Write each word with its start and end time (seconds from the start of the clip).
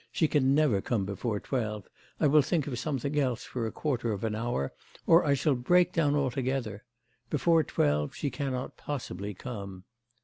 'She 0.11 0.27
can 0.27 0.55
never 0.55 0.81
come 0.81 1.05
before 1.05 1.39
twelve: 1.39 1.87
I 2.19 2.25
will 2.25 2.41
think 2.41 2.65
of 2.65 2.79
something 2.79 3.19
else 3.19 3.43
for 3.43 3.67
a 3.67 3.71
quarter 3.71 4.11
of 4.11 4.23
an 4.23 4.33
hour, 4.33 4.73
or 5.05 5.23
I 5.23 5.35
shall 5.35 5.53
break 5.53 5.93
down 5.93 6.15
altogether. 6.15 6.83
Before 7.29 7.61
twelve 7.63 8.15
she 8.15 8.31
cannot 8.31 8.77
possibly 8.77 9.35
come. 9.35 9.83